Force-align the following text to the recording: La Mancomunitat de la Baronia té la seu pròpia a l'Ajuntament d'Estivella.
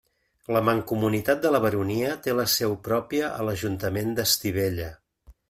La 0.55 0.61
Mancomunitat 0.69 1.43
de 1.43 1.51
la 1.55 1.59
Baronia 1.65 2.15
té 2.29 2.35
la 2.39 2.47
seu 2.55 2.75
pròpia 2.89 3.29
a 3.35 3.47
l'Ajuntament 3.51 4.19
d'Estivella. 4.23 4.91